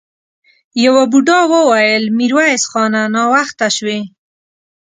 يوه 0.83 1.03
بوډا 1.11 1.39
وويل: 1.51 2.03
ميرويس 2.17 2.63
خانه! 2.71 3.01
ناوخته 3.15 3.67
شوې! 3.77 3.99